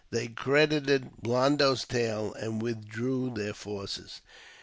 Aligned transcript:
They 0.09 0.29
credited 0.29 1.11
Blondo's 1.21 1.85
tale, 1.85 2.33
and 2.33 2.59
withdrew 2.59 3.35
their 3.35 3.53
forces. 3.53 4.21